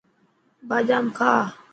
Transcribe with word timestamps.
بادام 0.69 1.07
کا. 1.17 1.31